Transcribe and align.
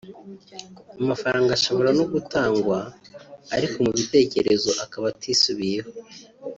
amafaranga 1.01 1.51
ashobora 1.57 1.89
no 1.99 2.05
gutangwa 2.13 2.77
ariko 3.55 3.75
mu 3.85 3.91
bitekerezo 3.97 4.69
akaba 4.83 5.05
atisubiyeho 5.13 5.89